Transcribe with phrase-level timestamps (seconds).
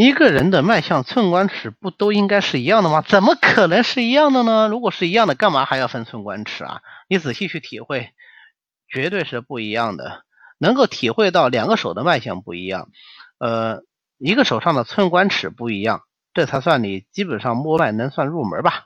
[0.00, 3.02] 一个人的脉象寸关尺不都应该是一样的吗？
[3.02, 4.68] 怎么可能是一样的呢？
[4.68, 6.82] 如果是一样的干嘛还要分寸关尺啊？
[7.08, 8.10] 你仔细去体会
[8.88, 10.22] 绝对是不一样的。
[10.58, 12.90] 能够体会到两个手的脉象不一样
[13.40, 13.82] 呃
[14.18, 18.84] 一个手上的寸关尺不一样这才算你基本上摸脉能算入门吧。